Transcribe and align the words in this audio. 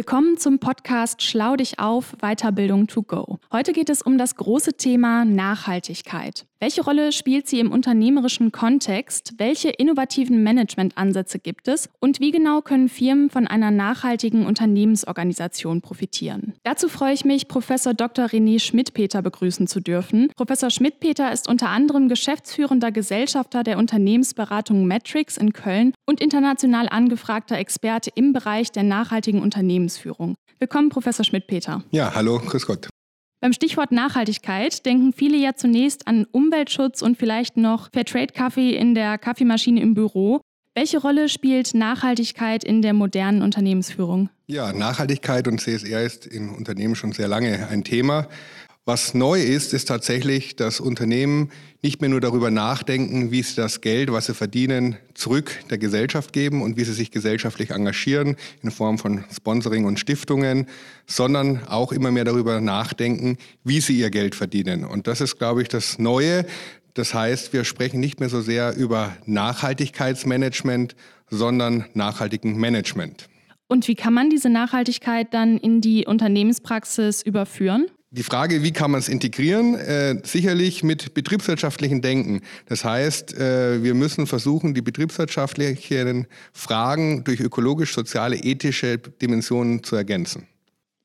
Willkommen 0.00 0.38
zum 0.38 0.58
Podcast 0.60 1.20
Schlau 1.20 1.56
dich 1.56 1.78
auf, 1.78 2.16
Weiterbildung 2.22 2.86
to 2.86 3.02
go. 3.02 3.38
Heute 3.52 3.74
geht 3.74 3.90
es 3.90 4.00
um 4.00 4.16
das 4.16 4.34
große 4.34 4.78
Thema 4.78 5.26
Nachhaltigkeit. 5.26 6.46
Welche 6.62 6.84
Rolle 6.84 7.10
spielt 7.10 7.48
sie 7.48 7.58
im 7.58 7.72
unternehmerischen 7.72 8.52
Kontext? 8.52 9.32
Welche 9.38 9.70
innovativen 9.70 10.42
Managementansätze 10.42 11.38
gibt 11.38 11.68
es? 11.68 11.88
Und 12.00 12.20
wie 12.20 12.32
genau 12.32 12.60
können 12.60 12.90
Firmen 12.90 13.30
von 13.30 13.46
einer 13.46 13.70
nachhaltigen 13.70 14.44
Unternehmensorganisation 14.44 15.80
profitieren? 15.80 16.52
Dazu 16.62 16.90
freue 16.90 17.14
ich 17.14 17.24
mich, 17.24 17.48
Professor 17.48 17.94
Dr. 17.94 18.26
René 18.26 18.60
Schmidt-Peter 18.60 19.22
begrüßen 19.22 19.68
zu 19.68 19.80
dürfen. 19.80 20.28
Professor 20.36 20.68
Schmidt-Peter 20.68 21.32
ist 21.32 21.48
unter 21.48 21.70
anderem 21.70 22.10
geschäftsführender 22.10 22.92
Gesellschafter 22.92 23.62
der 23.62 23.78
Unternehmensberatung 23.78 24.86
Matrix 24.86 25.38
in 25.38 25.54
Köln 25.54 25.94
und 26.04 26.20
international 26.20 26.90
angefragter 26.90 27.56
Experte 27.56 28.10
im 28.14 28.34
Bereich 28.34 28.70
der 28.70 28.82
nachhaltigen 28.82 29.40
Unternehmensführung. 29.40 30.34
Willkommen, 30.58 30.90
Professor 30.90 31.24
Schmidt-Peter. 31.24 31.84
Ja, 31.90 32.14
hallo, 32.14 32.38
grüß 32.38 32.66
Gott. 32.66 32.90
Beim 33.42 33.54
Stichwort 33.54 33.90
Nachhaltigkeit 33.90 34.84
denken 34.84 35.14
viele 35.14 35.38
ja 35.38 35.54
zunächst 35.54 36.06
an 36.06 36.26
Umweltschutz 36.30 37.00
und 37.00 37.16
vielleicht 37.16 37.56
noch 37.56 37.88
Fairtrade-Kaffee 37.90 38.76
in 38.76 38.94
der 38.94 39.16
Kaffeemaschine 39.16 39.80
im 39.80 39.94
Büro. 39.94 40.42
Welche 40.74 41.00
Rolle 41.00 41.30
spielt 41.30 41.72
Nachhaltigkeit 41.72 42.64
in 42.64 42.82
der 42.82 42.92
modernen 42.92 43.40
Unternehmensführung? 43.40 44.28
Ja, 44.46 44.74
Nachhaltigkeit 44.74 45.48
und 45.48 45.58
CSR 45.58 46.02
ist 46.02 46.26
in 46.26 46.50
Unternehmen 46.50 46.94
schon 46.94 47.12
sehr 47.12 47.28
lange 47.28 47.66
ein 47.68 47.82
Thema. 47.82 48.28
Was 48.86 49.12
neu 49.12 49.42
ist, 49.42 49.74
ist 49.74 49.88
tatsächlich, 49.88 50.56
dass 50.56 50.80
Unternehmen 50.80 51.50
nicht 51.82 52.00
mehr 52.00 52.08
nur 52.08 52.20
darüber 52.20 52.50
nachdenken, 52.50 53.30
wie 53.30 53.42
sie 53.42 53.54
das 53.54 53.82
Geld, 53.82 54.10
was 54.10 54.26
sie 54.26 54.34
verdienen, 54.34 54.96
zurück 55.12 55.52
der 55.68 55.76
Gesellschaft 55.76 56.32
geben 56.32 56.62
und 56.62 56.78
wie 56.78 56.84
sie 56.84 56.94
sich 56.94 57.10
gesellschaftlich 57.10 57.70
engagieren 57.70 58.36
in 58.62 58.70
Form 58.70 58.96
von 58.96 59.24
Sponsoring 59.30 59.84
und 59.84 60.00
Stiftungen, 60.00 60.66
sondern 61.06 61.66
auch 61.66 61.92
immer 61.92 62.10
mehr 62.10 62.24
darüber 62.24 62.62
nachdenken, 62.62 63.36
wie 63.64 63.80
sie 63.80 63.98
ihr 63.98 64.10
Geld 64.10 64.34
verdienen. 64.34 64.84
Und 64.84 65.06
das 65.06 65.20
ist, 65.20 65.38
glaube 65.38 65.60
ich, 65.60 65.68
das 65.68 65.98
Neue. 65.98 66.46
Das 66.94 67.12
heißt, 67.12 67.52
wir 67.52 67.64
sprechen 67.64 68.00
nicht 68.00 68.18
mehr 68.18 68.30
so 68.30 68.40
sehr 68.40 68.74
über 68.76 69.14
Nachhaltigkeitsmanagement, 69.26 70.96
sondern 71.28 71.84
nachhaltigen 71.92 72.56
Management. 72.56 73.28
Und 73.68 73.86
wie 73.88 73.94
kann 73.94 74.14
man 74.14 74.30
diese 74.30 74.48
Nachhaltigkeit 74.48 75.32
dann 75.32 75.58
in 75.58 75.82
die 75.82 76.06
Unternehmenspraxis 76.06 77.22
überführen? 77.22 77.86
Die 78.12 78.24
Frage, 78.24 78.64
wie 78.64 78.72
kann 78.72 78.90
man 78.90 78.98
es 78.98 79.08
integrieren? 79.08 79.76
Äh, 79.76 80.20
sicherlich 80.24 80.82
mit 80.82 81.14
betriebswirtschaftlichen 81.14 82.02
Denken. 82.02 82.40
Das 82.66 82.84
heißt, 82.84 83.38
äh, 83.38 83.84
wir 83.84 83.94
müssen 83.94 84.26
versuchen, 84.26 84.74
die 84.74 84.82
betriebswirtschaftlichen 84.82 86.26
Fragen 86.52 87.22
durch 87.22 87.38
ökologisch-soziale, 87.38 88.34
ethische 88.34 88.98
Dimensionen 88.98 89.84
zu 89.84 89.94
ergänzen. 89.94 90.48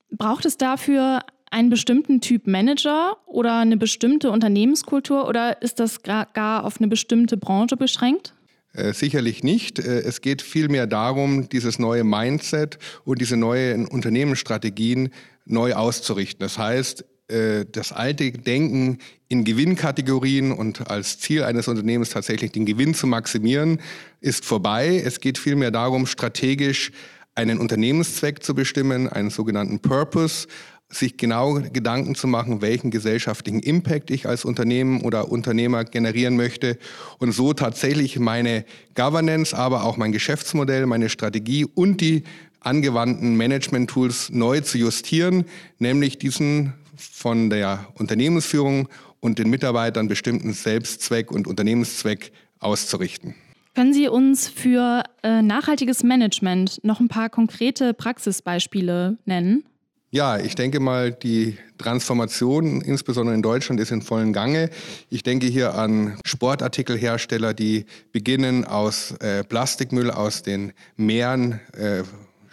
Braucht 0.09 0.45
es 0.45 0.57
dafür 0.57 1.19
einen 1.51 1.69
bestimmten 1.69 2.21
Typ 2.21 2.47
Manager 2.47 3.17
oder 3.27 3.59
eine 3.59 3.77
bestimmte 3.77 4.31
Unternehmenskultur 4.31 5.27
oder 5.27 5.61
ist 5.61 5.79
das 5.79 6.01
gar 6.01 6.63
auf 6.63 6.79
eine 6.79 6.87
bestimmte 6.87 7.37
Branche 7.37 7.77
beschränkt? 7.77 8.33
Äh, 8.75 8.93
sicherlich 8.93 9.43
nicht. 9.43 9.79
Äh, 9.79 10.01
es 10.01 10.21
geht 10.21 10.41
vielmehr 10.41 10.85
darum, 10.85 11.47
dieses 11.49 11.79
neue 11.79 12.03
Mindset 12.03 12.77
und 13.05 13.21
diese 13.21 13.37
neuen 13.37 13.87
Unternehmensstrategien 13.87 15.11
neu 15.45 15.73
auszurichten. 15.73 16.39
Das 16.39 16.57
heißt, 16.57 17.05
äh, 17.27 17.65
das 17.71 17.91
alte 17.91 18.31
Denken 18.31 18.99
in 19.27 19.43
Gewinnkategorien 19.43 20.51
und 20.51 20.89
als 20.89 21.19
Ziel 21.19 21.43
eines 21.43 21.67
Unternehmens 21.67 22.09
tatsächlich 22.11 22.51
den 22.51 22.65
Gewinn 22.65 22.93
zu 22.93 23.07
maximieren, 23.07 23.79
ist 24.21 24.45
vorbei. 24.45 25.01
Es 25.03 25.19
geht 25.19 25.37
vielmehr 25.37 25.71
darum, 25.71 26.05
strategisch 26.05 26.91
einen 27.33 27.59
Unternehmenszweck 27.59 28.43
zu 28.43 28.55
bestimmen, 28.55 29.09
einen 29.09 29.29
sogenannten 29.29 29.79
Purpose, 29.79 30.47
sich 30.87 31.17
genau 31.17 31.55
Gedanken 31.55 32.15
zu 32.15 32.27
machen, 32.27 32.61
welchen 32.61 32.91
gesellschaftlichen 32.91 33.59
Impact 33.59 34.11
ich 34.11 34.27
als 34.27 34.45
Unternehmen 34.45 35.01
oder 35.01 35.31
Unternehmer 35.31 35.83
generieren 35.83 36.35
möchte 36.35 36.77
und 37.17 37.31
so 37.31 37.53
tatsächlich 37.53 38.19
meine 38.19 38.65
Governance, 38.93 39.57
aber 39.57 39.83
auch 39.83 39.97
mein 39.97 40.11
Geschäftsmodell, 40.11 40.85
meine 40.85 41.09
Strategie 41.09 41.65
und 41.65 42.01
die 42.01 42.23
angewandten 42.65 43.35
Management-Tools 43.35 44.31
neu 44.31 44.61
zu 44.61 44.77
justieren, 44.77 45.45
nämlich 45.79 46.17
diesen 46.17 46.73
von 46.97 47.49
der 47.49 47.87
Unternehmensführung 47.95 48.87
und 49.19 49.39
den 49.39 49.49
Mitarbeitern 49.49 50.07
bestimmten 50.07 50.53
Selbstzweck 50.53 51.31
und 51.31 51.47
Unternehmenszweck 51.47 52.31
auszurichten. 52.59 53.35
Können 53.73 53.93
Sie 53.93 54.07
uns 54.07 54.47
für 54.47 55.03
äh, 55.21 55.41
nachhaltiges 55.41 56.03
Management 56.03 56.79
noch 56.83 57.01
ein 57.01 57.09
paar 57.09 57.29
konkrete 57.29 57.93
Praxisbeispiele 57.93 59.17
nennen? 59.25 59.65
Ja, 60.11 60.37
ich 60.37 60.55
denke 60.55 60.79
mal, 60.79 61.11
die 61.11 61.57
Transformation, 61.77 62.79
insbesondere 62.79 63.35
in 63.35 63.41
Deutschland, 63.41 63.81
ist 63.81 63.91
in 63.91 64.01
vollen 64.01 64.31
Gange. 64.31 64.69
Ich 65.09 65.23
denke 65.23 65.47
hier 65.47 65.73
an 65.75 66.17
Sportartikelhersteller, 66.23 67.53
die 67.53 67.85
beginnen 68.13 68.63
aus 68.63 69.11
äh, 69.19 69.43
Plastikmüll 69.43 70.09
aus 70.09 70.41
den 70.41 70.71
Meeren 70.95 71.59
äh, 71.73 72.03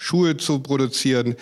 Schuhe 0.03 0.37
zu 0.37 0.59
produzieren. 0.59 1.37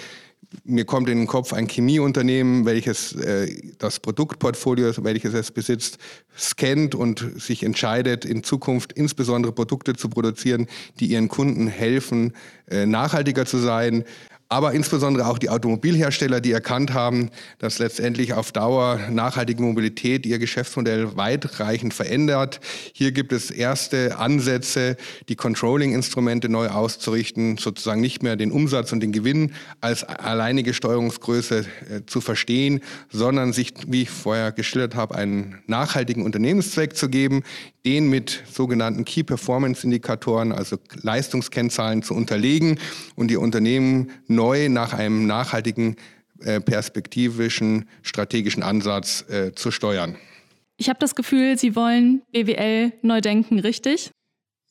Mir 0.65 0.85
kommt 0.85 1.09
in 1.09 1.19
den 1.19 1.27
Kopf 1.27 1.53
ein 1.53 1.69
Chemieunternehmen, 1.69 2.67
welches 2.67 3.15
äh, 3.15 3.73
das 3.79 4.01
Produktportfolio, 4.01 4.93
welches 5.05 5.33
es 5.33 5.51
besitzt, 5.51 5.99
scannt 6.37 6.95
und 6.95 7.25
sich 7.41 7.63
entscheidet, 7.63 8.25
in 8.25 8.43
Zukunft 8.43 8.93
insbesondere 8.93 9.53
Produkte 9.53 9.95
zu 9.95 10.09
produzieren, 10.09 10.67
die 10.99 11.07
ihren 11.07 11.29
Kunden 11.29 11.69
helfen, 11.69 12.35
äh, 12.69 12.85
nachhaltiger 12.85 13.47
zu 13.47 13.59
sein 13.59 14.05
aber 14.53 14.73
insbesondere 14.73 15.29
auch 15.29 15.39
die 15.39 15.49
Automobilhersteller, 15.49 16.41
die 16.41 16.51
erkannt 16.51 16.93
haben, 16.93 17.31
dass 17.59 17.79
letztendlich 17.79 18.35
auf 18.35 18.51
Dauer 18.51 18.99
nachhaltige 19.09 19.63
Mobilität 19.63 20.27
ihr 20.27 20.41
Geschäftsmodell 20.41 21.17
weitreichend 21.17 21.95
verändert. 21.95 22.59
Hier 22.93 23.13
gibt 23.13 23.33
es 23.33 23.53
erste 23.53 24.19
Ansätze, 24.19 24.97
die 25.29 25.37
Controlling-Instrumente 25.37 26.49
neu 26.49 26.67
auszurichten, 26.67 27.59
sozusagen 27.59 28.01
nicht 28.01 28.25
mehr 28.25 28.35
den 28.35 28.51
Umsatz 28.51 28.93
und 28.93 28.99
den 28.99 29.13
Gewinn 29.13 29.53
als 29.81 30.03
alleinige 30.03 30.75
Steuerungsgröße 30.75 31.59
äh, 31.59 32.01
zu 32.07 32.21
verstehen, 32.21 32.81
sondern 33.09 33.53
sich, 33.53 33.73
wie 33.87 34.03
ich 34.03 34.11
vorher 34.11 34.51
geschildert 34.51 34.97
habe, 34.97 35.15
einen 35.15 35.63
nachhaltigen 35.69 36.25
Unternehmenszweck 36.25 36.97
zu 36.97 37.09
geben, 37.09 37.45
den 37.87 38.11
mit 38.11 38.43
sogenannten 38.53 39.05
Key 39.05 39.23
Performance 39.23 39.85
Indikatoren, 39.85 40.51
also 40.51 40.77
Leistungskennzahlen 41.03 42.03
zu 42.03 42.15
unterlegen 42.15 42.79
und 43.15 43.29
die 43.29 43.37
Unternehmen 43.37 44.11
neu 44.27 44.40
nach 44.69 44.93
einem 44.93 45.27
nachhaltigen, 45.27 45.97
äh, 46.41 46.61
perspektivischen, 46.61 47.89
strategischen 48.03 48.63
Ansatz 48.63 49.25
äh, 49.29 49.53
zu 49.55 49.71
steuern. 49.71 50.17
Ich 50.79 50.89
habe 50.89 50.99
das 50.99 51.15
Gefühl, 51.15 51.59
Sie 51.59 51.77
wollen 51.77 52.23
BWL 52.33 52.93
neu 53.03 53.21
denken, 53.21 53.59
richtig? 53.59 54.11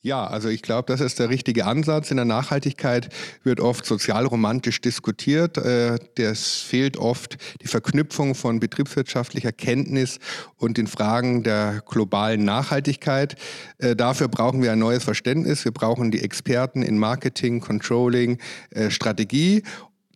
Ja, 0.02 0.26
also 0.26 0.48
ich 0.48 0.62
glaube, 0.62 0.90
das 0.90 1.02
ist 1.02 1.18
der 1.18 1.28
richtige 1.28 1.66
Ansatz. 1.66 2.10
In 2.10 2.16
der 2.16 2.24
Nachhaltigkeit 2.24 3.10
wird 3.42 3.60
oft 3.60 3.84
sozialromantisch 3.84 4.80
diskutiert. 4.80 5.58
Äh, 5.58 5.98
es 6.16 6.56
fehlt 6.60 6.96
oft 6.96 7.36
die 7.60 7.68
Verknüpfung 7.68 8.34
von 8.34 8.60
betriebswirtschaftlicher 8.60 9.52
Kenntnis 9.52 10.18
und 10.56 10.78
den 10.78 10.86
Fragen 10.86 11.42
der 11.42 11.82
globalen 11.86 12.46
Nachhaltigkeit. 12.46 13.36
Äh, 13.76 13.94
dafür 13.94 14.28
brauchen 14.28 14.62
wir 14.62 14.72
ein 14.72 14.78
neues 14.78 15.04
Verständnis. 15.04 15.66
Wir 15.66 15.72
brauchen 15.72 16.10
die 16.10 16.22
Experten 16.22 16.82
in 16.82 16.98
Marketing, 16.98 17.60
Controlling, 17.60 18.38
äh, 18.70 18.88
Strategie 18.88 19.62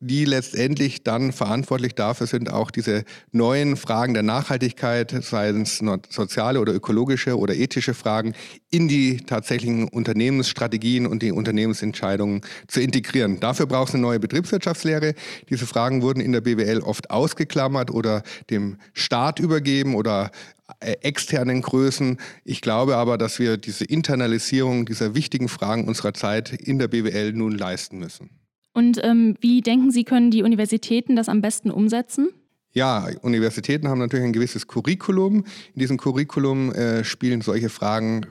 die 0.07 0.27
letztendlich 0.27 1.03
dann 1.03 1.33
verantwortlich 1.33 1.95
dafür 1.95 2.27
sind, 2.27 2.53
auch 2.53 2.71
diese 2.71 3.05
neuen 3.33 3.77
Fragen 3.77 4.13
der 4.13 4.23
Nachhaltigkeit, 4.23 5.11
seien 5.23 5.63
es 5.63 5.83
soziale 6.11 6.61
oder 6.61 6.75
ökologische 6.75 7.39
oder 7.39 7.55
ethische 7.55 7.95
Fragen, 7.95 8.35
in 8.71 8.87
die 8.87 9.19
tatsächlichen 9.19 9.89
Unternehmensstrategien 9.89 11.07
und 11.07 11.23
die 11.23 11.33
Unternehmensentscheidungen 11.33 12.43
zu 12.69 12.81
integrieren. 12.81 13.41
Dafür 13.41 13.67
braucht 13.67 13.89
es 13.89 13.95
eine 13.95 14.03
neue 14.03 14.21
Betriebswirtschaftslehre. 14.21 15.15
Diese 15.49 15.67
Fragen 15.67 16.03
wurden 16.03 16.21
in 16.21 16.33
der 16.33 16.43
BWL 16.43 16.81
oft 16.81 17.11
ausgeklammert 17.11 17.91
oder 17.91 18.23
dem 18.51 18.77
Staat 18.93 19.39
übergeben 19.39 19.95
oder 19.95 20.31
äh, 20.81 20.97
externen 21.01 21.63
Größen. 21.63 22.19
Ich 22.45 22.61
glaube 22.61 22.97
aber, 22.97 23.17
dass 23.17 23.39
wir 23.39 23.57
diese 23.57 23.85
Internalisierung 23.85 24.85
dieser 24.85 25.15
wichtigen 25.15 25.49
Fragen 25.49 25.89
unserer 25.89 26.13
Zeit 26.13 26.53
in 26.53 26.79
der 26.79 26.89
BWL 26.89 27.33
nun 27.33 27.53
leisten 27.53 27.99
müssen. 27.99 28.44
Und 28.75 29.01
ähm, 29.03 29.37
wie 29.41 29.63
denken 29.63 29.91
Sie, 29.91 30.05
können 30.05 30.31
die 30.31 30.43
Universitäten 30.43 31.17
das 31.17 31.31
am 31.31 31.41
besten 31.41 31.71
umsetzen? 31.71 32.29
Ja, 32.73 33.09
Universitäten 33.23 33.89
haben 33.89 34.01
natürlich 34.01 34.27
ein 34.27 34.33
gewisses 34.33 34.67
Curriculum. 34.67 35.45
In 35.75 35.79
diesem 35.79 35.97
Curriculum 35.97 36.73
äh, 36.73 37.05
spielen 37.05 37.41
solche 37.41 37.69
Fragen 37.69 38.27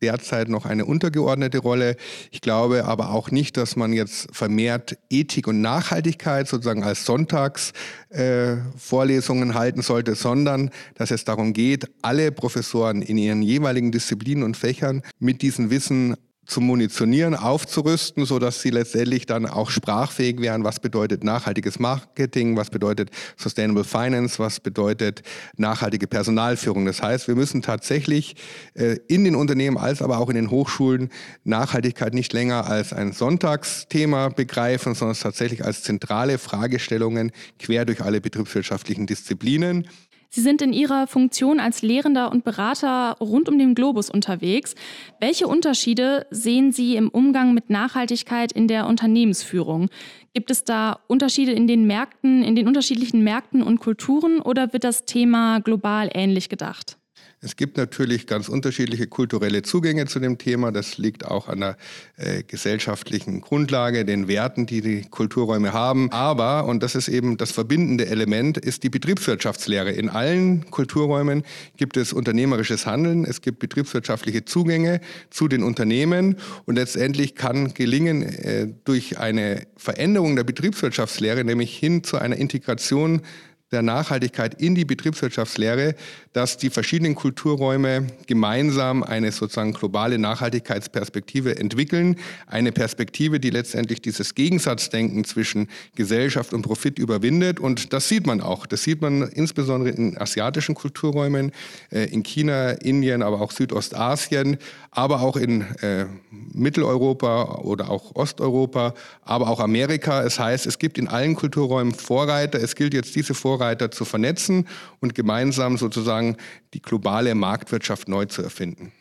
derzeit 0.00 0.48
noch 0.48 0.66
eine 0.66 0.84
untergeordnete 0.84 1.58
Rolle. 1.58 1.96
Ich 2.30 2.40
glaube 2.40 2.84
aber 2.84 3.10
auch 3.10 3.32
nicht, 3.32 3.56
dass 3.56 3.74
man 3.74 3.92
jetzt 3.92 4.28
vermehrt 4.32 4.96
Ethik 5.10 5.48
und 5.48 5.60
Nachhaltigkeit 5.60 6.46
sozusagen 6.46 6.84
als 6.84 7.04
Sonntagsvorlesungen 7.04 9.50
äh, 9.50 9.54
halten 9.54 9.82
sollte, 9.82 10.14
sondern 10.14 10.70
dass 10.94 11.10
es 11.10 11.24
darum 11.24 11.52
geht, 11.52 11.90
alle 12.02 12.30
Professoren 12.30 13.02
in 13.02 13.18
ihren 13.18 13.42
jeweiligen 13.42 13.90
Disziplinen 13.90 14.44
und 14.44 14.56
Fächern 14.56 15.02
mit 15.18 15.42
diesem 15.42 15.70
Wissen 15.70 16.14
zu 16.48 16.62
munitionieren, 16.62 17.34
aufzurüsten, 17.34 18.24
sodass 18.24 18.62
sie 18.62 18.70
letztendlich 18.70 19.26
dann 19.26 19.44
auch 19.44 19.70
sprachfähig 19.70 20.40
wären. 20.40 20.64
Was 20.64 20.80
bedeutet 20.80 21.22
nachhaltiges 21.22 21.78
Marketing? 21.78 22.56
Was 22.56 22.70
bedeutet 22.70 23.10
Sustainable 23.36 23.84
Finance? 23.84 24.38
Was 24.38 24.58
bedeutet 24.58 25.22
nachhaltige 25.58 26.06
Personalführung? 26.06 26.86
Das 26.86 27.02
heißt, 27.02 27.28
wir 27.28 27.34
müssen 27.34 27.60
tatsächlich 27.60 28.34
äh, 28.74 28.96
in 29.08 29.24
den 29.24 29.36
Unternehmen 29.36 29.76
als 29.76 30.00
aber 30.00 30.18
auch 30.18 30.30
in 30.30 30.36
den 30.36 30.50
Hochschulen 30.50 31.10
Nachhaltigkeit 31.44 32.14
nicht 32.14 32.32
länger 32.32 32.66
als 32.66 32.94
ein 32.94 33.12
Sonntagsthema 33.12 34.30
begreifen, 34.30 34.94
sondern 34.94 35.12
es 35.12 35.20
tatsächlich 35.20 35.66
als 35.66 35.82
zentrale 35.82 36.38
Fragestellungen 36.38 37.30
quer 37.58 37.84
durch 37.84 38.00
alle 38.00 38.22
betriebswirtschaftlichen 38.22 39.06
Disziplinen. 39.06 39.86
Sie 40.30 40.42
sind 40.42 40.60
in 40.60 40.74
Ihrer 40.74 41.06
Funktion 41.06 41.58
als 41.58 41.80
Lehrender 41.80 42.30
und 42.30 42.44
Berater 42.44 43.16
rund 43.18 43.48
um 43.48 43.58
den 43.58 43.74
Globus 43.74 44.10
unterwegs. 44.10 44.74
Welche 45.20 45.46
Unterschiede 45.46 46.26
sehen 46.30 46.70
Sie 46.70 46.96
im 46.96 47.08
Umgang 47.08 47.54
mit 47.54 47.70
Nachhaltigkeit 47.70 48.52
in 48.52 48.68
der 48.68 48.86
Unternehmensführung? 48.86 49.88
Gibt 50.34 50.50
es 50.50 50.64
da 50.64 51.00
Unterschiede 51.06 51.52
in 51.52 51.66
den 51.66 51.86
Märkten, 51.86 52.44
in 52.44 52.56
den 52.56 52.68
unterschiedlichen 52.68 53.24
Märkten 53.24 53.62
und 53.62 53.80
Kulturen 53.80 54.40
oder 54.40 54.74
wird 54.74 54.84
das 54.84 55.06
Thema 55.06 55.60
global 55.60 56.10
ähnlich 56.12 56.50
gedacht? 56.50 56.97
Es 57.40 57.54
gibt 57.54 57.76
natürlich 57.76 58.26
ganz 58.26 58.48
unterschiedliche 58.48 59.06
kulturelle 59.06 59.62
Zugänge 59.62 60.06
zu 60.06 60.18
dem 60.18 60.38
Thema. 60.38 60.72
Das 60.72 60.98
liegt 60.98 61.24
auch 61.24 61.46
an 61.46 61.60
der 61.60 61.76
äh, 62.16 62.42
gesellschaftlichen 62.42 63.40
Grundlage, 63.40 64.04
den 64.04 64.26
Werten, 64.26 64.66
die 64.66 64.80
die 64.80 65.02
Kulturräume 65.02 65.72
haben. 65.72 66.10
Aber, 66.10 66.64
und 66.64 66.82
das 66.82 66.96
ist 66.96 67.06
eben 67.06 67.36
das 67.36 67.52
verbindende 67.52 68.06
Element, 68.06 68.58
ist 68.58 68.82
die 68.82 68.90
Betriebswirtschaftslehre. 68.90 69.92
In 69.92 70.08
allen 70.08 70.68
Kulturräumen 70.72 71.44
gibt 71.76 71.96
es 71.96 72.12
unternehmerisches 72.12 72.86
Handeln, 72.86 73.24
es 73.24 73.40
gibt 73.40 73.60
betriebswirtschaftliche 73.60 74.44
Zugänge 74.44 75.00
zu 75.30 75.46
den 75.46 75.62
Unternehmen 75.62 76.38
und 76.66 76.74
letztendlich 76.74 77.36
kann 77.36 77.72
gelingen 77.72 78.22
äh, 78.22 78.66
durch 78.82 79.18
eine 79.18 79.62
Veränderung 79.76 80.34
der 80.34 80.42
Betriebswirtschaftslehre, 80.42 81.44
nämlich 81.44 81.78
hin 81.78 82.02
zu 82.02 82.18
einer 82.18 82.36
Integration 82.36 83.22
der 83.70 83.82
Nachhaltigkeit 83.82 84.60
in 84.60 84.74
die 84.74 84.86
Betriebswirtschaftslehre, 84.86 85.94
dass 86.32 86.56
die 86.56 86.70
verschiedenen 86.70 87.14
Kulturräume 87.14 88.06
gemeinsam 88.26 89.02
eine 89.02 89.30
sozusagen 89.30 89.74
globale 89.74 90.18
Nachhaltigkeitsperspektive 90.18 91.58
entwickeln. 91.58 92.16
Eine 92.46 92.72
Perspektive, 92.72 93.40
die 93.40 93.50
letztendlich 93.50 94.00
dieses 94.00 94.34
Gegensatzdenken 94.34 95.24
zwischen 95.24 95.68
Gesellschaft 95.96 96.54
und 96.54 96.62
Profit 96.62 96.98
überwindet. 96.98 97.60
Und 97.60 97.92
das 97.92 98.08
sieht 98.08 98.26
man 98.26 98.40
auch. 98.40 98.64
Das 98.66 98.84
sieht 98.84 99.02
man 99.02 99.22
insbesondere 99.22 99.94
in 99.94 100.16
asiatischen 100.16 100.74
Kulturräumen, 100.74 101.52
äh, 101.90 102.04
in 102.04 102.22
China, 102.22 102.70
Indien, 102.70 103.22
aber 103.22 103.40
auch 103.40 103.52
Südostasien, 103.52 104.56
aber 104.90 105.20
auch 105.20 105.36
in 105.36 105.62
äh, 105.82 106.06
Mitteleuropa 106.30 107.60
oder 107.62 107.90
auch 107.90 108.14
Osteuropa, 108.14 108.94
aber 109.22 109.48
auch 109.48 109.60
Amerika. 109.60 110.22
Es 110.22 110.38
heißt, 110.38 110.66
es 110.66 110.78
gibt 110.78 110.96
in 110.96 111.08
allen 111.08 111.34
Kulturräumen 111.34 111.92
Vorreiter. 111.92 112.60
Es 112.62 112.74
gilt 112.74 112.94
jetzt 112.94 113.14
diese 113.14 113.34
Vorreiter 113.34 113.57
Vorreiter 113.58 113.90
zu 113.90 114.04
vernetzen 114.04 114.66
und 115.00 115.14
gemeinsam 115.14 115.76
sozusagen 115.76 116.36
die 116.74 116.80
globale 116.80 117.34
Marktwirtschaft 117.34 118.08
neu 118.08 118.26
zu 118.26 118.42
erfinden. 118.42 118.92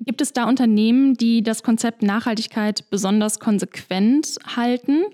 Gibt 0.00 0.20
es 0.20 0.32
da 0.32 0.48
Unternehmen, 0.48 1.14
die 1.14 1.42
das 1.42 1.62
Konzept 1.62 2.02
Nachhaltigkeit 2.02 2.90
besonders 2.90 3.38
konsequent 3.38 4.38
halten? 4.56 5.04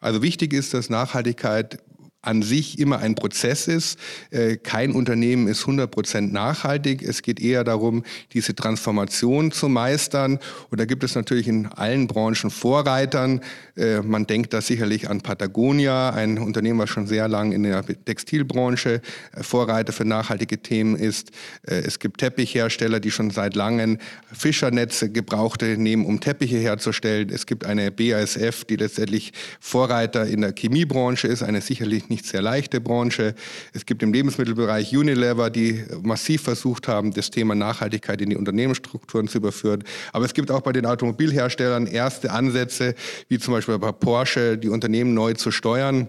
Also 0.00 0.22
wichtig 0.22 0.52
ist, 0.52 0.74
dass 0.74 0.90
Nachhaltigkeit 0.90 1.78
an 2.22 2.42
sich 2.42 2.78
immer 2.78 3.00
ein 3.00 3.16
Prozess 3.16 3.66
ist. 3.66 3.98
Äh, 4.30 4.56
kein 4.56 4.92
Unternehmen 4.92 5.48
ist 5.48 5.62
100 5.62 5.90
Prozent 5.90 6.32
nachhaltig. 6.32 7.02
Es 7.02 7.22
geht 7.22 7.40
eher 7.40 7.64
darum, 7.64 8.04
diese 8.32 8.54
Transformation 8.54 9.50
zu 9.50 9.68
meistern. 9.68 10.38
Und 10.70 10.80
da 10.80 10.84
gibt 10.84 11.02
es 11.02 11.16
natürlich 11.16 11.48
in 11.48 11.66
allen 11.66 12.06
Branchen 12.06 12.50
Vorreitern. 12.50 13.40
Äh, 13.76 14.02
man 14.02 14.28
denkt 14.28 14.52
da 14.52 14.60
sicherlich 14.60 15.10
an 15.10 15.20
Patagonia, 15.20 16.10
ein 16.10 16.38
Unternehmen, 16.38 16.78
was 16.78 16.90
schon 16.90 17.08
sehr 17.08 17.26
lang 17.26 17.50
in 17.50 17.64
der 17.64 17.84
Textilbranche 17.84 19.02
äh, 19.32 19.42
Vorreiter 19.42 19.92
für 19.92 20.04
nachhaltige 20.04 20.58
Themen 20.58 20.94
ist. 20.94 21.32
Es 21.62 21.98
gibt 21.98 22.18
Teppichhersteller, 22.18 23.00
die 23.00 23.10
schon 23.10 23.30
seit 23.30 23.56
langem 23.56 23.98
Fischernetze 24.32 25.10
gebrauchte 25.10 25.76
nehmen, 25.76 26.04
um 26.04 26.20
Teppiche 26.20 26.58
herzustellen. 26.58 27.30
Es 27.30 27.46
gibt 27.46 27.64
eine 27.64 27.90
BASF, 27.90 28.64
die 28.64 28.76
letztendlich 28.76 29.32
Vorreiter 29.58 30.26
in 30.26 30.42
der 30.42 30.52
Chemiebranche 30.52 31.26
ist, 31.26 31.42
eine 31.42 31.60
sicherlich 31.60 32.08
nicht 32.12 32.26
sehr 32.26 32.42
leichte 32.42 32.80
Branche. 32.80 33.34
Es 33.72 33.86
gibt 33.86 34.02
im 34.02 34.12
Lebensmittelbereich 34.12 34.96
Unilever, 34.96 35.50
die 35.50 35.82
massiv 36.02 36.42
versucht 36.42 36.86
haben, 36.86 37.12
das 37.12 37.30
Thema 37.30 37.54
Nachhaltigkeit 37.54 38.20
in 38.20 38.30
die 38.30 38.36
Unternehmensstrukturen 38.36 39.28
zu 39.28 39.38
überführen. 39.38 39.82
Aber 40.12 40.24
es 40.24 40.34
gibt 40.34 40.50
auch 40.50 40.60
bei 40.60 40.72
den 40.72 40.86
Automobilherstellern 40.86 41.86
erste 41.86 42.30
Ansätze, 42.30 42.94
wie 43.28 43.38
zum 43.38 43.54
Beispiel 43.54 43.78
bei 43.78 43.92
Porsche, 43.92 44.58
die 44.58 44.68
Unternehmen 44.68 45.14
neu 45.14 45.32
zu 45.34 45.50
steuern 45.50 46.08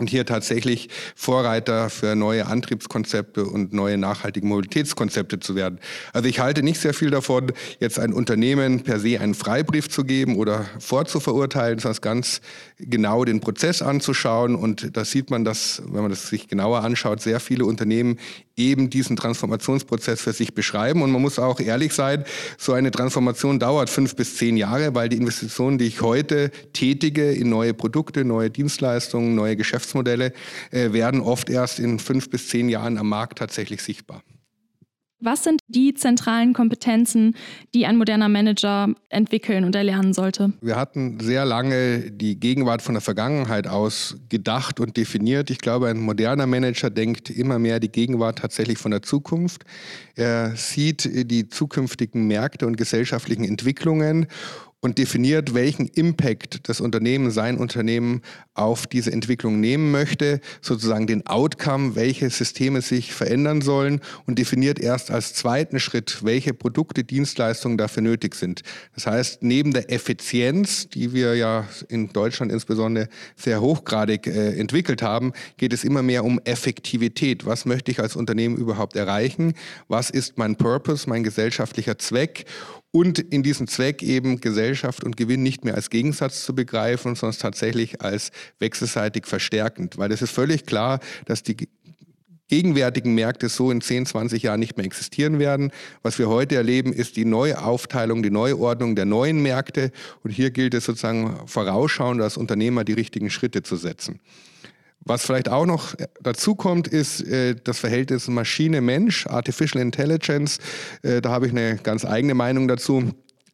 und 0.00 0.10
hier 0.10 0.26
tatsächlich 0.26 0.88
Vorreiter 1.14 1.90
für 1.90 2.16
neue 2.16 2.46
Antriebskonzepte 2.46 3.44
und 3.44 3.72
neue 3.72 3.98
nachhaltige 3.98 4.46
Mobilitätskonzepte 4.46 5.38
zu 5.38 5.54
werden. 5.54 5.78
Also 6.12 6.28
ich 6.28 6.40
halte 6.40 6.62
nicht 6.62 6.80
sehr 6.80 6.94
viel 6.94 7.10
davon, 7.10 7.52
jetzt 7.78 7.98
ein 7.98 8.12
Unternehmen 8.12 8.82
per 8.82 8.98
se 8.98 9.20
einen 9.20 9.34
Freibrief 9.34 9.88
zu 9.88 10.04
geben 10.04 10.36
oder 10.36 10.64
vorzuverurteilen, 10.78 11.78
sondern 11.78 12.00
ganz 12.00 12.40
genau 12.78 13.24
den 13.24 13.40
Prozess 13.40 13.82
anzuschauen. 13.82 14.54
Und 14.54 14.96
da 14.96 15.04
sieht 15.04 15.30
man, 15.30 15.44
dass, 15.44 15.82
wenn 15.86 16.02
man 16.02 16.10
das 16.10 16.28
sich 16.28 16.48
genauer 16.48 16.82
anschaut, 16.82 17.20
sehr 17.20 17.40
viele 17.40 17.64
Unternehmen 17.66 18.18
eben 18.56 18.90
diesen 18.90 19.16
Transformationsprozess 19.16 20.20
für 20.20 20.32
sich 20.32 20.54
beschreiben. 20.54 21.02
Und 21.02 21.10
man 21.10 21.22
muss 21.22 21.38
auch 21.38 21.60
ehrlich 21.60 21.92
sein, 21.92 22.24
so 22.58 22.72
eine 22.72 22.90
Transformation 22.90 23.58
dauert 23.58 23.90
fünf 23.90 24.14
bis 24.14 24.36
zehn 24.36 24.56
Jahre, 24.56 24.94
weil 24.94 25.08
die 25.08 25.16
Investitionen, 25.16 25.78
die 25.78 25.86
ich 25.86 26.02
heute 26.02 26.50
tätige 26.72 27.32
in 27.32 27.48
neue 27.48 27.74
Produkte, 27.74 28.24
neue 28.24 28.50
Dienstleistungen, 28.50 29.34
neue 29.34 29.56
Geschäftsmodelle, 29.56 29.89
äh, 29.94 30.92
werden 30.92 31.20
oft 31.20 31.50
erst 31.50 31.78
in 31.78 31.98
fünf 31.98 32.30
bis 32.30 32.48
zehn 32.48 32.68
Jahren 32.68 32.98
am 32.98 33.08
Markt 33.08 33.38
tatsächlich 33.38 33.82
sichtbar. 33.82 34.22
Was 35.22 35.44
sind 35.44 35.60
die 35.68 35.92
zentralen 35.92 36.54
Kompetenzen, 36.54 37.36
die 37.74 37.84
ein 37.84 37.98
moderner 37.98 38.30
Manager 38.30 38.88
entwickeln 39.10 39.64
und 39.64 39.74
erlernen 39.74 40.14
sollte? 40.14 40.54
Wir 40.62 40.76
hatten 40.76 41.20
sehr 41.20 41.44
lange 41.44 42.10
die 42.10 42.40
Gegenwart 42.40 42.80
von 42.80 42.94
der 42.94 43.02
Vergangenheit 43.02 43.66
aus 43.66 44.16
gedacht 44.30 44.80
und 44.80 44.96
definiert. 44.96 45.50
Ich 45.50 45.58
glaube, 45.58 45.88
ein 45.88 46.00
moderner 46.00 46.46
Manager 46.46 46.88
denkt 46.88 47.28
immer 47.28 47.58
mehr 47.58 47.80
die 47.80 47.92
Gegenwart 47.92 48.38
tatsächlich 48.38 48.78
von 48.78 48.92
der 48.92 49.02
Zukunft. 49.02 49.64
Er 50.14 50.56
sieht 50.56 51.30
die 51.30 51.48
zukünftigen 51.48 52.26
Märkte 52.26 52.66
und 52.66 52.78
gesellschaftlichen 52.78 53.44
Entwicklungen 53.44 54.26
und 54.80 54.96
definiert, 54.96 55.52
welchen 55.54 55.86
Impact 55.88 56.68
das 56.68 56.80
Unternehmen, 56.80 57.30
sein 57.30 57.58
Unternehmen 57.58 58.22
auf 58.54 58.86
diese 58.86 59.12
Entwicklung 59.12 59.60
nehmen 59.60 59.90
möchte, 59.90 60.40
sozusagen 60.62 61.06
den 61.06 61.26
Outcome, 61.26 61.96
welche 61.96 62.30
Systeme 62.30 62.80
sich 62.80 63.12
verändern 63.12 63.60
sollen 63.60 64.00
und 64.26 64.38
definiert 64.38 64.78
erst 64.78 65.10
als 65.10 65.34
zweiten 65.34 65.80
Schritt, 65.80 66.24
welche 66.24 66.54
Produkte, 66.54 67.04
Dienstleistungen 67.04 67.76
dafür 67.76 68.02
nötig 68.02 68.34
sind. 68.34 68.62
Das 68.94 69.06
heißt, 69.06 69.42
neben 69.42 69.72
der 69.72 69.92
Effizienz, 69.92 70.88
die 70.88 71.12
wir 71.12 71.34
ja 71.34 71.66
in 71.88 72.12
Deutschland 72.12 72.50
insbesondere 72.50 73.08
sehr 73.36 73.60
hochgradig 73.60 74.26
äh, 74.26 74.58
entwickelt 74.58 75.02
haben, 75.02 75.32
geht 75.58 75.74
es 75.74 75.84
immer 75.84 76.02
mehr 76.02 76.24
um 76.24 76.40
Effektivität. 76.44 77.44
Was 77.44 77.66
möchte 77.66 77.90
ich 77.90 78.00
als 78.00 78.16
Unternehmen 78.16 78.56
überhaupt 78.56 78.96
erreichen? 78.96 79.54
Was 79.88 80.08
ist 80.08 80.38
mein 80.38 80.56
Purpose, 80.56 81.08
mein 81.08 81.22
gesellschaftlicher 81.22 81.98
Zweck? 81.98 82.46
Und 82.92 83.18
in 83.18 83.42
diesem 83.42 83.68
Zweck 83.68 84.02
eben 84.02 84.40
Gesellschaft 84.40 85.04
und 85.04 85.16
Gewinn 85.16 85.42
nicht 85.42 85.64
mehr 85.64 85.74
als 85.74 85.90
Gegensatz 85.90 86.44
zu 86.44 86.54
begreifen, 86.54 87.14
sondern 87.14 87.38
tatsächlich 87.38 88.02
als 88.02 88.32
wechselseitig 88.58 89.26
verstärkend. 89.26 89.96
Weil 89.98 90.10
es 90.10 90.22
ist 90.22 90.32
völlig 90.32 90.66
klar, 90.66 91.00
dass 91.26 91.42
die 91.42 91.56
gegenwärtigen 92.48 93.14
Märkte 93.14 93.48
so 93.48 93.70
in 93.70 93.80
10, 93.80 94.06
20 94.06 94.42
Jahren 94.42 94.58
nicht 94.58 94.76
mehr 94.76 94.84
existieren 94.84 95.38
werden. 95.38 95.70
Was 96.02 96.18
wir 96.18 96.28
heute 96.28 96.56
erleben, 96.56 96.92
ist 96.92 97.16
die 97.16 97.24
Neuaufteilung, 97.24 98.24
die 98.24 98.30
Neuordnung 98.30 98.96
der 98.96 99.04
neuen 99.04 99.40
Märkte. 99.40 99.92
Und 100.24 100.32
hier 100.32 100.50
gilt 100.50 100.74
es 100.74 100.84
sozusagen 100.84 101.46
vorausschauend 101.46 102.20
als 102.20 102.36
Unternehmer 102.36 102.82
die 102.82 102.94
richtigen 102.94 103.30
Schritte 103.30 103.62
zu 103.62 103.76
setzen. 103.76 104.18
Was 105.02 105.24
vielleicht 105.24 105.48
auch 105.48 105.66
noch 105.66 105.94
dazu 106.22 106.54
kommt, 106.54 106.86
ist 106.86 107.22
äh, 107.22 107.56
das 107.62 107.78
Verhältnis 107.78 108.28
Maschine-Mensch, 108.28 109.26
Artificial 109.26 109.82
Intelligence. 109.82 110.58
Äh, 111.02 111.22
da 111.22 111.30
habe 111.30 111.46
ich 111.46 111.52
eine 111.52 111.76
ganz 111.76 112.04
eigene 112.04 112.34
Meinung 112.34 112.68
dazu. 112.68 113.12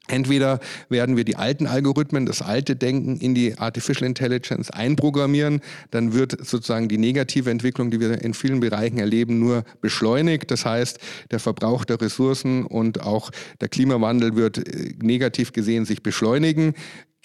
Entweder 0.08 0.60
werden 0.88 1.16
wir 1.16 1.24
die 1.24 1.36
alten 1.36 1.66
Algorithmen, 1.66 2.26
das 2.26 2.40
alte 2.40 2.76
Denken 2.76 3.18
in 3.18 3.34
die 3.34 3.58
Artificial 3.58 4.06
Intelligence 4.06 4.70
einprogrammieren, 4.70 5.60
dann 5.90 6.12
wird 6.12 6.46
sozusagen 6.46 6.88
die 6.88 6.98
negative 6.98 7.50
Entwicklung, 7.50 7.90
die 7.90 7.98
wir 7.98 8.22
in 8.22 8.32
vielen 8.32 8.60
Bereichen 8.60 8.98
erleben, 8.98 9.40
nur 9.40 9.64
beschleunigt. 9.80 10.50
Das 10.50 10.64
heißt, 10.64 11.00
der 11.32 11.40
Verbrauch 11.40 11.84
der 11.84 12.00
Ressourcen 12.00 12.64
und 12.64 13.02
auch 13.02 13.30
der 13.60 13.68
Klimawandel 13.68 14.36
wird 14.36 14.58
äh, 14.58 14.94
negativ 15.00 15.52
gesehen 15.52 15.84
sich 15.84 16.02
beschleunigen. 16.02 16.74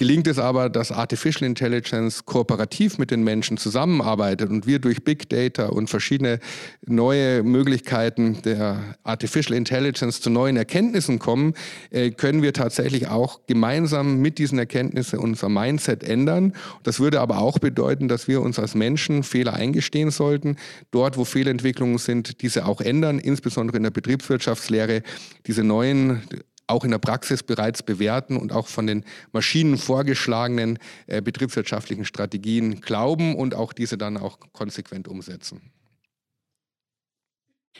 Gelingt 0.01 0.25
es 0.25 0.39
aber, 0.39 0.69
dass 0.71 0.91
Artificial 0.91 1.47
Intelligence 1.47 2.25
kooperativ 2.25 2.97
mit 2.97 3.11
den 3.11 3.23
Menschen 3.23 3.57
zusammenarbeitet 3.57 4.49
und 4.49 4.65
wir 4.65 4.79
durch 4.79 5.03
Big 5.03 5.29
Data 5.29 5.67
und 5.67 5.91
verschiedene 5.91 6.39
neue 6.87 7.43
Möglichkeiten 7.43 8.41
der 8.41 8.95
Artificial 9.03 9.55
Intelligence 9.55 10.19
zu 10.19 10.31
neuen 10.31 10.57
Erkenntnissen 10.57 11.19
kommen, 11.19 11.53
äh, 11.91 12.09
können 12.09 12.41
wir 12.41 12.51
tatsächlich 12.51 13.09
auch 13.09 13.41
gemeinsam 13.45 14.17
mit 14.17 14.39
diesen 14.39 14.57
Erkenntnissen 14.57 15.19
unser 15.19 15.49
Mindset 15.49 16.03
ändern. 16.03 16.53
Das 16.81 16.99
würde 16.99 17.21
aber 17.21 17.37
auch 17.37 17.59
bedeuten, 17.59 18.07
dass 18.07 18.27
wir 18.27 18.41
uns 18.41 18.57
als 18.57 18.73
Menschen 18.73 19.21
Fehler 19.21 19.53
eingestehen 19.53 20.09
sollten, 20.09 20.55
dort, 20.89 21.15
wo 21.15 21.25
Fehlentwicklungen 21.25 21.99
sind, 21.99 22.41
diese 22.41 22.65
auch 22.65 22.81
ändern, 22.81 23.19
insbesondere 23.19 23.77
in 23.77 23.83
der 23.83 23.91
Betriebswirtschaftslehre, 23.91 25.03
diese 25.45 25.63
neuen 25.63 26.23
auch 26.71 26.83
in 26.83 26.91
der 26.91 26.99
Praxis 26.99 27.43
bereits 27.43 27.83
bewährten 27.83 28.37
und 28.37 28.51
auch 28.51 28.67
von 28.67 28.87
den 28.87 29.03
Maschinen 29.31 29.77
vorgeschlagenen 29.77 30.79
äh, 31.07 31.21
betriebswirtschaftlichen 31.21 32.05
Strategien 32.05 32.81
glauben 32.81 33.35
und 33.35 33.55
auch 33.55 33.73
diese 33.73 33.97
dann 33.97 34.17
auch 34.17 34.39
konsequent 34.53 35.07
umsetzen. 35.07 35.61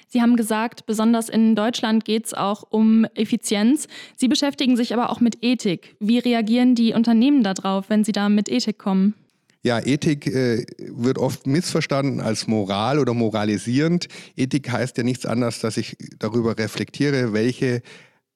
Sie 0.08 0.22
haben 0.22 0.36
gesagt, 0.36 0.86
besonders 0.86 1.30
in 1.30 1.56
Deutschland 1.56 2.04
geht 2.04 2.26
es 2.26 2.34
auch 2.34 2.64
um 2.70 3.06
Effizienz. 3.16 3.88
Sie 4.18 4.28
beschäftigen 4.28 4.76
sich 4.76 4.94
aber 4.94 5.10
auch 5.10 5.22
mit 5.22 5.42
Ethik. 5.42 5.96
Wie 6.00 6.20
reagieren 6.20 6.76
die 6.76 6.94
Unternehmen 6.94 7.44
darauf, 7.44 7.90
wenn 7.90 8.04
sie 8.04 8.12
da 8.12 8.28
mit 8.28 8.50
Ethik 8.50 8.78
kommen? 8.78 9.14
Ja, 9.64 9.80
Ethik 9.80 10.28
äh, 10.28 10.66
wird 10.80 11.20
oft 11.20 11.46
missverstanden 11.46 12.20
als 12.20 12.48
Moral 12.48 12.98
oder 12.98 13.14
moralisierend. 13.14 14.08
Ethik 14.36 14.72
heißt 14.72 14.98
ja 14.98 15.04
nichts 15.04 15.26
anderes, 15.26 15.60
dass 15.60 15.78
ich 15.78 15.96
darüber 16.18 16.58
reflektiere, 16.58 17.32
welche 17.32 17.84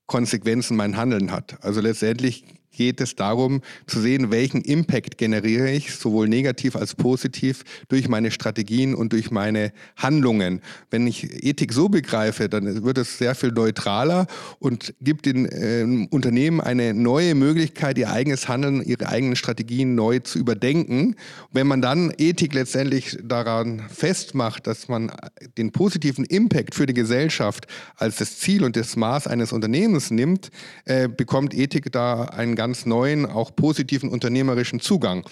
Konsequenzen 0.08 0.78
mein 0.78 0.98
Handeln 0.98 1.32
hat. 1.32 1.64
Also 1.64 1.82
letztendlich 1.82 2.46
geht 2.76 3.02
es 3.02 3.16
darum 3.16 3.62
zu 3.88 4.00
sehen, 4.00 4.32
welchen 4.32 4.62
Impact 4.62 5.18
generiere 5.18 5.72
ich, 5.72 5.96
sowohl 5.96 6.28
negativ 6.28 6.76
als 6.76 6.96
positiv, 6.96 7.64
durch 7.88 8.08
meine 8.08 8.32
Strategien 8.32 8.96
und 8.96 9.14
durch 9.14 9.32
meine 9.32 9.72
Handlungen. 9.96 10.62
Wenn 10.92 11.08
ich 11.08 11.44
Ethik 11.44 11.74
so 11.74 11.90
begreife, 11.90 12.50
dann 12.50 12.84
wird 12.84 12.98
es 12.98 13.18
sehr 13.18 13.36
viel 13.36 13.52
neutraler 13.52 14.28
und 14.60 14.94
gibt 15.02 15.26
den 15.26 15.46
äh, 15.46 16.08
Unternehmen 16.10 16.62
eine 16.62 16.94
neue 16.94 17.36
Möglichkeit, 17.36 17.98
ihr 17.98 18.12
eigenes 18.12 18.48
Handeln, 18.48 18.84
ihre 18.84 19.08
eigenen 19.08 19.36
Strategien 19.36 19.96
neu 19.96 20.20
zu 20.20 20.40
überdenken. 20.40 21.16
Wenn 21.52 21.68
man 21.68 21.82
dann 21.82 22.14
Ethik 22.18 22.54
letztendlich 22.54 23.18
daran 23.24 23.84
festmacht, 23.90 24.68
dass 24.68 24.88
man 24.88 25.12
den 25.58 25.72
positiven 25.72 26.26
Impact 26.26 26.76
für 26.76 26.86
die 26.86 26.94
Gesellschaft 26.94 27.68
als 27.96 28.18
das 28.18 28.40
Ziel 28.40 28.64
und 28.64 28.76
das 28.76 28.96
Maß 28.96 29.28
eines 29.28 29.54
Unternehmens 29.54 30.12
nimmt, 30.12 30.50
äh, 30.86 31.08
bekommt 31.08 31.54
Ethik 31.54 31.92
da 31.92 32.26
einen 32.26 32.56
ganz 32.56 32.65
ganz 32.66 32.88
neuen, 32.88 33.28
auch 33.28 33.56
positiven 33.56 34.10
unternehmerischen 34.10 34.80
Zugang. 34.80 35.24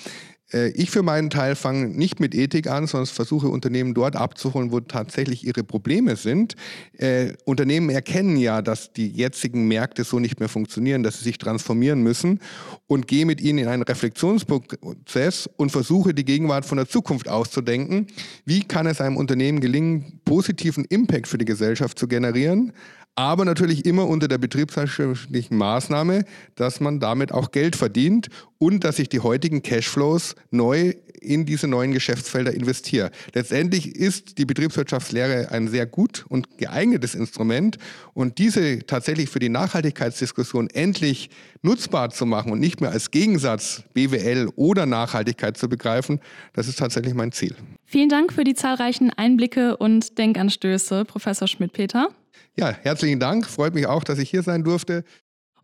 Äh, 0.51 0.69
ich 0.73 0.91
für 0.91 1.01
meinen 1.01 1.31
Teil 1.31 1.55
fange 1.55 1.87
nicht 1.87 2.19
mit 2.19 2.35
Ethik 2.35 2.67
an, 2.67 2.85
sondern 2.85 3.07
versuche 3.07 3.47
Unternehmen 3.47 3.95
dort 3.95 4.15
abzuholen, 4.15 4.71
wo 4.71 4.79
tatsächlich 4.81 5.43
ihre 5.47 5.63
Probleme 5.63 6.15
sind. 6.15 6.55
Äh, 6.95 7.33
Unternehmen 7.45 7.89
erkennen 7.89 8.37
ja, 8.37 8.61
dass 8.61 8.93
die 8.93 9.07
jetzigen 9.09 9.67
Märkte 9.67 10.03
so 10.03 10.19
nicht 10.19 10.39
mehr 10.39 10.47
funktionieren, 10.47 11.01
dass 11.01 11.17
sie 11.17 11.23
sich 11.23 11.39
transformieren 11.39 12.03
müssen 12.03 12.39
und 12.85 13.07
gehe 13.07 13.25
mit 13.25 13.41
ihnen 13.41 13.57
in 13.57 13.67
einen 13.67 13.81
Reflexionsprozess 13.81 15.49
und 15.57 15.71
versuche 15.71 16.13
die 16.13 16.25
Gegenwart 16.25 16.65
von 16.65 16.77
der 16.77 16.87
Zukunft 16.87 17.29
auszudenken. 17.29 18.05
Wie 18.45 18.61
kann 18.61 18.85
es 18.85 19.01
einem 19.01 19.17
Unternehmen 19.17 19.59
gelingen, 19.59 20.21
positiven 20.23 20.85
Impact 20.85 21.27
für 21.27 21.39
die 21.39 21.45
Gesellschaft 21.45 21.97
zu 21.97 22.07
generieren? 22.07 22.73
Aber 23.15 23.46
natürlich 23.46 23.86
immer 23.86 24.08
unter 24.08 24.27
der 24.27 24.38
betriebswirtschaftlichen 24.38 25.58
Maßnahme, 25.58 26.25
dass 26.55 26.79
man 26.79 27.00
damit 27.00 27.32
auch 27.32 27.51
Geld 27.51 27.75
verdient 27.75 28.29
und 28.58 28.84
dass 28.84 29.00
ich 29.00 29.10
die 29.10 29.20
heutigen 29.20 29.62
Cashflows 29.62 30.36
neu 30.51 30.93
in 31.24 31.46
diese 31.46 31.67
neuen 31.67 31.93
Geschäftsfelder 31.93 32.53
investiere. 32.53 33.12
Letztendlich 33.34 33.96
ist 33.96 34.38
die 34.38 34.46
Betriebswirtschaftslehre 34.46 35.51
ein 35.51 35.67
sehr 35.67 35.86
gut 35.86 36.25
und 36.27 36.58
geeignetes 36.58 37.15
Instrument 37.15 37.77
und 38.13 38.38
diese 38.38 38.79
tatsächlich 38.86 39.29
für 39.29 39.39
die 39.39 39.50
Nachhaltigkeitsdiskussion 39.50 40.70
endlich 40.70 41.29
nutzbar 41.62 42.10
zu 42.10 42.25
machen 42.25 42.51
und 42.51 42.60
nicht 42.60 42.82
mehr 42.82 42.91
als 42.91 43.12
Gegensatz 43.12 43.84
BWL 43.93 44.50
oder 44.55 44.86
Nachhaltigkeit 44.86 45.58
zu 45.58 45.70
begreifen, 45.70 46.20
das 46.53 46.67
ist 46.67 46.79
tatsächlich 46.79 47.13
mein 47.13 47.32
Ziel. 47.32 47.55
Vielen 47.86 48.10
Dank 48.10 48.34
für 48.34 48.43
die 48.43 48.55
zahlreichen 48.55 49.12
Einblicke 49.12 49.77
und 49.77 50.17
Denkanstöße, 50.17 51.05
Professor 51.05 51.48
Schmidt-Peter. 51.48 52.10
Ja, 52.55 52.71
herzlichen 52.71 53.19
Dank. 53.19 53.45
Freut 53.45 53.73
mich 53.73 53.87
auch, 53.87 54.03
dass 54.03 54.19
ich 54.19 54.29
hier 54.29 54.43
sein 54.43 54.63
durfte. 54.63 55.03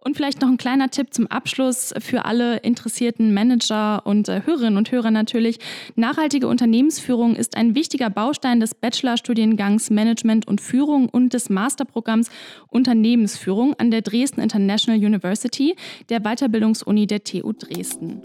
Und 0.01 0.15
vielleicht 0.15 0.41
noch 0.41 0.47
ein 0.47 0.57
kleiner 0.57 0.89
Tipp 0.89 1.13
zum 1.13 1.27
Abschluss 1.27 1.93
für 1.99 2.23
alle 2.23 2.57
interessierten 2.57 3.33
Manager 3.33 4.05
und 4.05 4.29
äh, 4.29 4.41
Hörerinnen 4.45 4.77
und 4.77 4.91
Hörer 4.91 5.11
natürlich. 5.11 5.59
Nachhaltige 5.95 6.47
Unternehmensführung 6.47 7.35
ist 7.35 7.57
ein 7.57 7.75
wichtiger 7.75 8.09
Baustein 8.09 8.61
des 8.61 8.75
Bachelorstudiengangs 8.75 9.89
Management 9.89 10.47
und 10.47 10.61
Führung 10.61 11.09
und 11.09 11.33
des 11.33 11.49
Masterprogramms 11.49 12.29
Unternehmensführung 12.69 13.73
an 13.77 13.91
der 13.91 14.01
Dresden 14.01 14.39
International 14.39 14.99
University, 14.99 15.75
der 16.07 16.21
Weiterbildungsuni 16.21 17.05
der 17.05 17.23
TU 17.23 17.51
Dresden. 17.51 18.21